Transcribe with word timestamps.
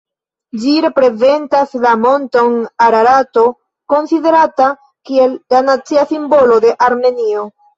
Ĝi 0.61 0.71
reprezentas 0.85 1.75
la 1.83 1.91
monton 2.05 2.57
Ararato, 2.87 3.45
konsiderata 3.95 4.71
kiel 5.11 5.37
la 5.57 5.63
nacia 5.69 6.09
simbolo 6.15 6.59
de 6.67 6.75
Armenio. 6.91 7.47